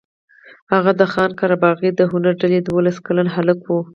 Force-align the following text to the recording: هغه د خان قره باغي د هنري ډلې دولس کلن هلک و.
هغه 0.73 0.91
د 0.99 1.01
خان 1.11 1.31
قره 1.39 1.55
باغي 1.63 1.89
د 1.95 2.01
هنري 2.11 2.33
ډلې 2.41 2.59
دولس 2.67 2.97
کلن 3.05 3.27
هلک 3.35 3.59
و. 3.67 3.75